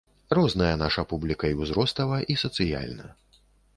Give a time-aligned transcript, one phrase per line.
[0.35, 3.05] Розная наша публіка, і ўзростава і сацыяльна.